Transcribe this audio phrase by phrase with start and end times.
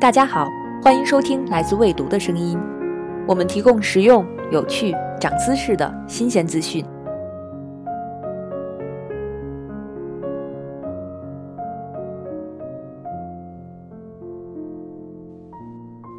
[0.00, 0.48] 大家好，
[0.80, 2.56] 欢迎收听来自未读的声音。
[3.26, 6.84] 我们提供实用、有趣、长姿势的新鲜资讯。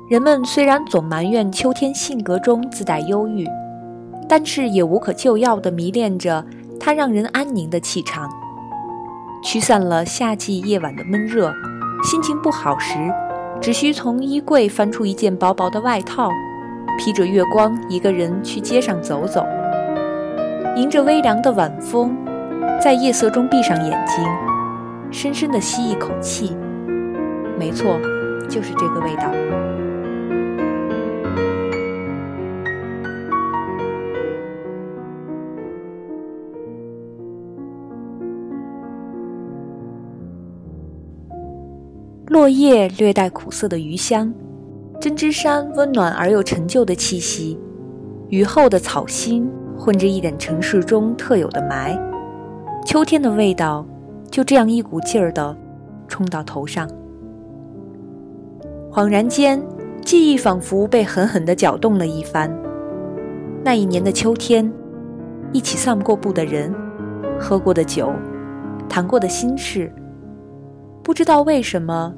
[0.09, 3.47] 人们虽然总埋怨秋天性格中自带忧郁，
[4.27, 6.45] 但是也无可救药地迷恋着
[6.81, 8.29] 它让人安宁的气场，
[9.41, 11.49] 驱散了夏季夜晚的闷热。
[12.03, 12.97] 心情不好时，
[13.61, 16.29] 只需从衣柜翻出一件薄薄的外套，
[16.97, 19.45] 披着月光，一个人去街上走走，
[20.77, 22.15] 迎着微凉的晚风，
[22.81, 24.25] 在夜色中闭上眼睛，
[25.11, 26.55] 深深地吸一口气。
[27.57, 27.99] 没错，
[28.47, 29.68] 就是这个味道。
[42.29, 44.31] 落叶略带苦涩的余香，
[45.01, 47.57] 针织衫温暖而又陈旧的气息，
[48.29, 51.99] 雨后的草心混着一点城市中特有的霾，
[52.85, 53.83] 秋天的味道
[54.29, 55.57] 就这样一股劲儿的
[56.07, 56.87] 冲到头上。
[58.91, 59.59] 恍然间，
[60.05, 62.55] 记忆仿佛被狠狠地搅动了一番。
[63.63, 64.71] 那一年的秋天，
[65.51, 66.71] 一起散过步的人，
[67.39, 68.13] 喝过的酒，
[68.87, 69.91] 谈过的心事。
[71.09, 72.13] 不知道为什么，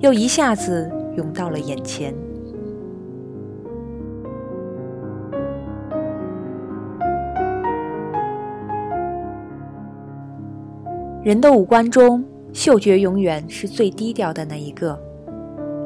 [0.00, 2.14] 又一下子涌到了眼前。
[11.24, 15.00] 人的五官中，嗅觉永远是最低调的那一个，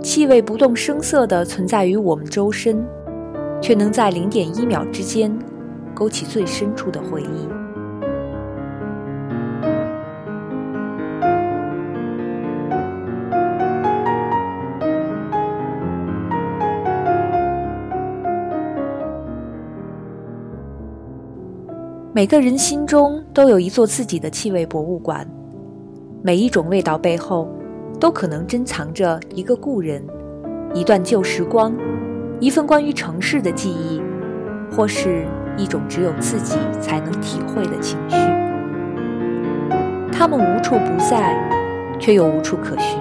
[0.03, 2.85] 气味不动声色地存在于我们周身，
[3.63, 5.33] 却能在零点一秒之间，
[5.95, 7.64] 勾起最深处的回忆。
[22.15, 25.27] 每个人心中都有一座自己的气味博物馆，
[26.23, 27.49] 每一种味道背后，
[27.99, 30.01] 都可能珍藏着一个故人、
[30.73, 31.77] 一段旧时光、
[32.39, 34.01] 一份关于城市的记忆，
[34.71, 35.27] 或是
[35.57, 38.17] 一种只有自己才能体会的情绪。
[40.13, 41.37] 他们无处不在，
[41.99, 42.97] 却又无处可寻。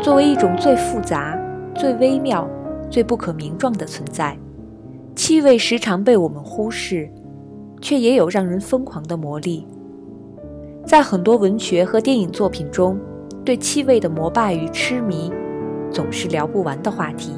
[0.00, 1.36] 作为一种最复杂、
[1.74, 2.48] 最微妙、
[2.88, 4.38] 最不可名状的存在，
[5.16, 7.10] 气味时常被我们忽视。
[7.84, 9.66] 却也有让人疯狂的魔力。
[10.86, 12.98] 在很多文学和电影作品中，
[13.44, 15.30] 对气味的膜拜与痴迷，
[15.90, 17.32] 总是聊不完的话题。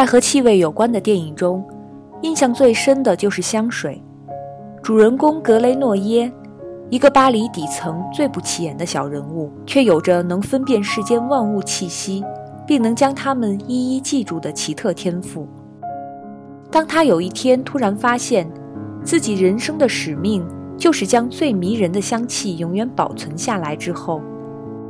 [0.00, 1.62] 在和气味有关的电影中，
[2.22, 4.02] 印象最深的就是香水。
[4.82, 6.32] 主人公格雷诺耶，
[6.88, 12.24] 一个巴黎底层最不起眼的小人物，却有着能分辨世间万物气息，
[12.66, 15.46] 并能将它们一一记住的奇特天赋。
[16.70, 18.50] 当他有一天突然发现，
[19.04, 20.42] 自己人生的使命
[20.78, 24.22] 就是将最迷人的香气永远保存下来之后，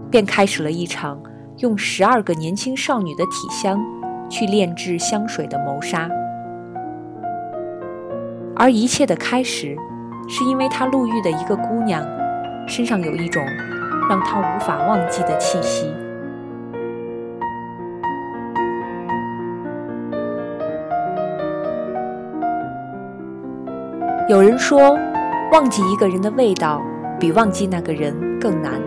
[0.09, 1.21] 便开始了一场
[1.56, 3.77] 用十二个年轻少女的体香。
[4.30, 6.08] 去炼制香水的谋杀，
[8.54, 9.76] 而一切的开始，
[10.28, 12.06] 是因为他路遇的一个姑娘，
[12.68, 13.42] 身上有一种
[14.08, 15.92] 让他无法忘记的气息。
[24.28, 24.97] 有人说，
[25.50, 26.80] 忘记一个人的味道，
[27.18, 28.80] 比忘记那个人更难。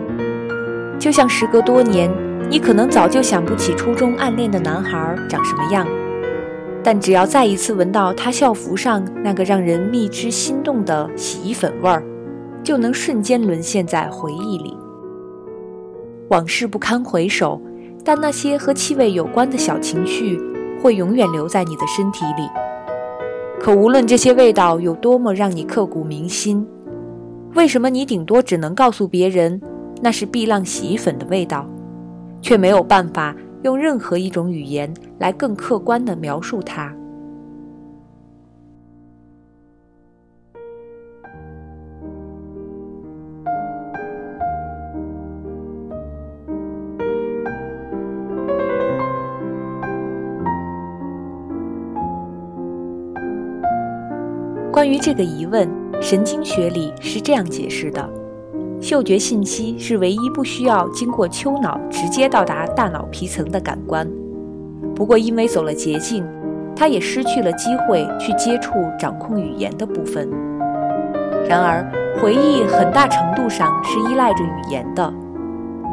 [0.98, 2.10] 就像时隔多年。
[2.48, 5.86] 你可能早就想不起初中暗恋的男孩长什么样，
[6.82, 12.02] 但只要再一次闻到他校服上那个让人蜜汁心动的洗衣粉味儿，
[12.62, 14.76] 就能瞬间沦陷在回忆里。
[16.28, 17.60] 往事不堪回首，
[18.04, 20.40] 但那些和气味有关的小情绪
[20.80, 22.48] 会永远留在你的身体里。
[23.60, 26.66] 可无论这些味道有多么让你刻骨铭心，
[27.54, 29.60] 为什么你顶多只能告诉别人
[30.02, 31.68] 那是碧浪洗衣粉的味道？
[32.44, 36.94] 却没有办法用任何一种语言来更客观的描述它。
[54.70, 55.66] 关于这个疑问
[56.02, 58.23] 神经学里是这样解释的。
[58.84, 64.06] 嗅觉信息是唯一不需要经过丘脑直接到达大脑皮层的感官。
[64.94, 66.22] 不过，因为走了捷径，
[66.76, 70.28] 它也失去了机会去接触掌控语言的部分。
[71.48, 71.90] 然而，
[72.20, 75.10] 回忆很大程度上是依赖着语言的，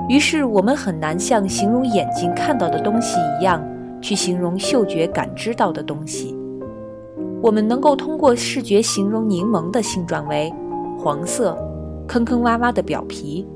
[0.09, 3.63] 于是我们很难像形容眼睛看到的东西一样，
[4.01, 6.38] 去形容嗅觉感知到的东西。
[7.41, 10.53] 我们能够通过视觉形容柠檬的性状为
[10.99, 11.57] 黄色、
[12.07, 13.48] 坑坑洼洼的表皮、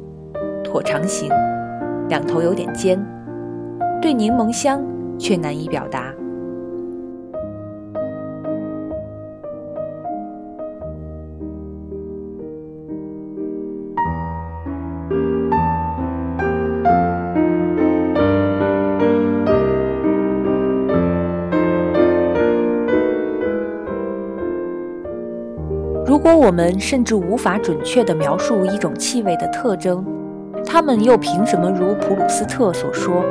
[0.63, 1.29] 椭长形、
[2.07, 2.97] 两头有点尖，
[4.01, 4.81] 对柠檬香
[5.19, 6.13] 却难以表达。
[26.25, 30.03] 如果我们甚至无法准确地描述一种气味的特征，
[30.65, 33.23] 他们又凭什么如普鲁斯特所说，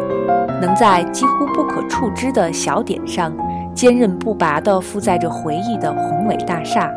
[0.62, 3.36] 能在几乎不可触知的小点上
[3.74, 6.88] 坚韧不拔地负载着回忆的宏伟大厦？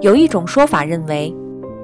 [0.00, 1.32] 有一种说法认为，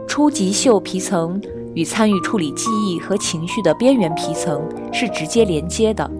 [0.09, 1.41] 初级嗅皮层
[1.75, 4.61] 与参与处理记忆和情绪的边缘皮层
[4.93, 6.11] 是直接连接的，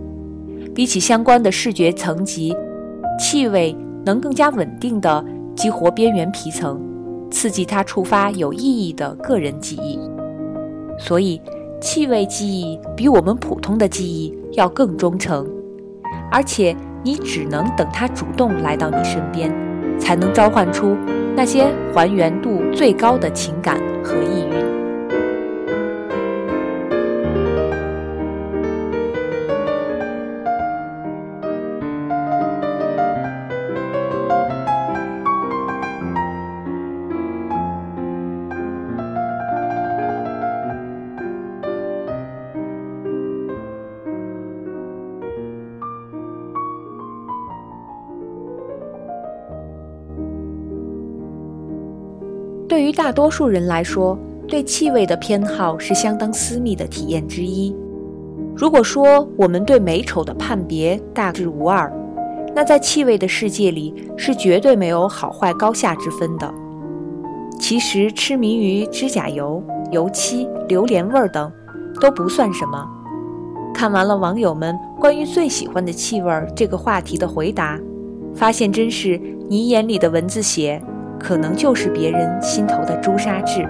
[0.73, 2.57] 比起相关的视觉层级，
[3.19, 3.77] 气味
[4.07, 5.25] 能更加稳定地。
[5.59, 6.81] 激活边缘皮层，
[7.33, 9.99] 刺激它触发有意义的个人记忆。
[10.97, 11.43] 所以，
[11.81, 15.45] 气味记忆比我们普通的记忆要更忠诚，
[16.31, 19.53] 而且你只能等它主动来到你身边，
[19.99, 20.97] 才能召唤出
[21.35, 24.68] 那些还原度最高的情感和意蕴。
[52.69, 54.17] 对于大多数人来说，
[54.47, 57.75] 对气味的偏好是相当私密的体验之一。
[58.55, 61.91] 如果说我们对美丑的判别大致无二，
[62.55, 66.53] 那在气味的世界里是绝对没有好坏高下之分的。
[67.59, 71.51] 其实，痴迷于指甲油、油漆、榴莲味儿等
[72.01, 72.87] 都不算什么。
[73.75, 77.79] 看完了网友们关于最喜欢的气味这个话题的回答，
[78.35, 80.83] 发现真是你眼里的蚊子血。
[81.19, 83.69] 可能就是别人心头的朱砂痣。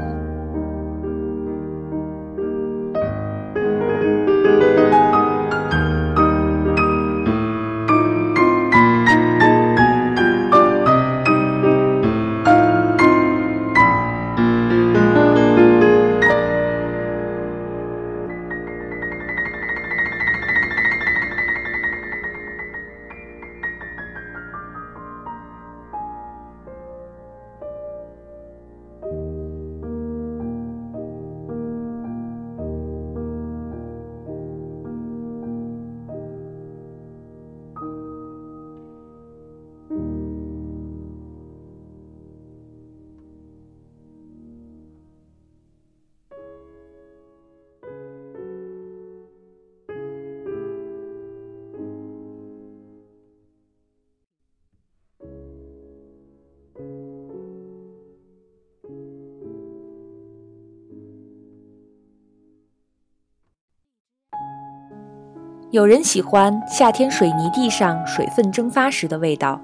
[65.70, 69.60] 有人喜欢夏天水泥地上水分蒸发时的味道，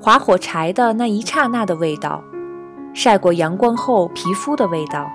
[0.00, 2.20] 划火柴的那一刹那的味道，
[2.92, 5.08] 晒过阳光后皮肤的味道，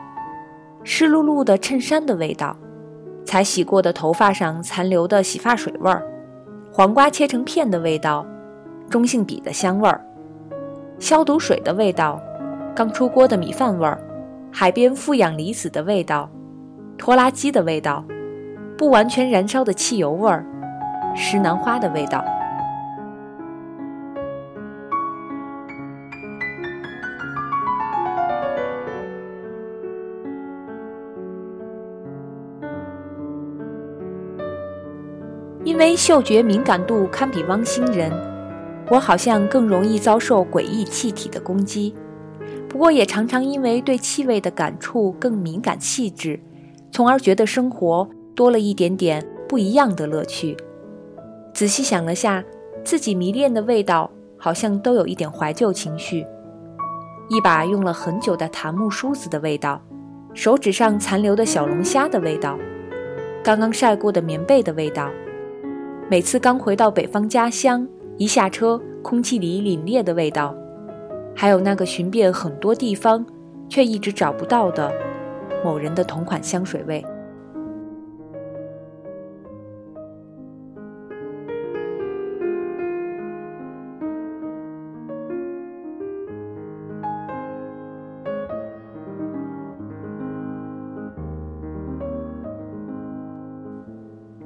[0.82, 2.56] 湿漉漉的衬衫的味道，
[3.26, 6.02] 才洗过的头发上残留的洗发水味儿，
[6.72, 8.26] 黄瓜切成片的味道，
[8.90, 10.00] 中性笔的香味儿，
[11.00, 12.18] 消毒水的味道，
[12.74, 14.02] 刚出锅的米饭味儿，
[14.54, 16.30] 海边负氧离子的味道，
[16.98, 18.02] 拖拉机的味道。
[18.78, 20.46] 不完全燃烧的汽油味儿，
[21.16, 22.24] 石楠花的味道。
[35.64, 38.12] 因为嗅觉敏感度堪比汪星人，
[38.90, 41.96] 我好像更容易遭受诡异气体的攻击。
[42.70, 46.40] 不过也常常因为对气味的感触更敏感细致，
[46.92, 48.08] 从而觉得生活。
[48.38, 50.56] 多了一点点不一样的乐趣。
[51.56, 52.44] 仔细想了下，
[52.84, 56.24] 自己迷恋的味道好像都有一点怀旧情绪。
[57.30, 59.82] 一把用了很久的檀木梳子的味道，
[60.36, 62.60] 手指上残留的小龙虾的味道，
[63.44, 65.10] 刚刚晒过的棉被的味道。
[66.08, 70.56] 每次刚回到北方家乡，一下车，空气里凛冽的味道，
[71.36, 73.26] 还有那个寻遍很多地方
[73.68, 74.94] 却一直找不到的
[75.66, 77.04] 某人的同款香水味。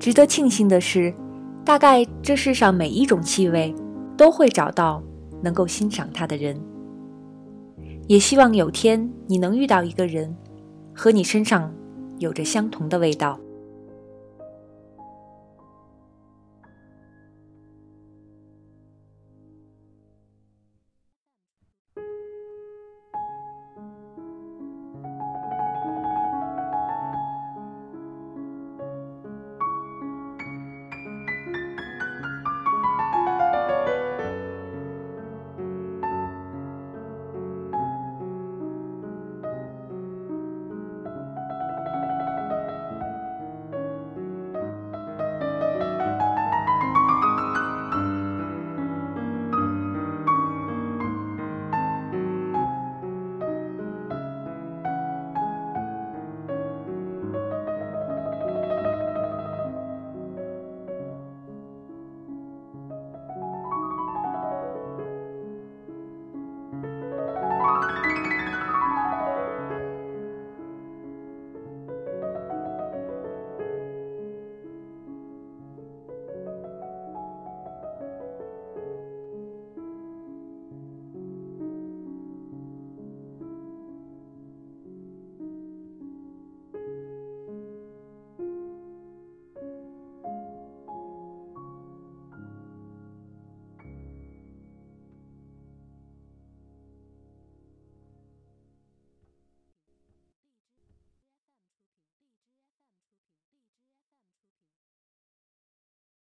[0.01, 1.13] 值得庆幸的是，
[1.63, 3.71] 大概这世上每一种气味，
[4.17, 4.99] 都会找到
[5.43, 6.59] 能够欣赏它的人。
[8.07, 10.35] 也希望有天你能遇到一个人，
[10.91, 11.71] 和你身上
[12.17, 13.39] 有着相同的味道。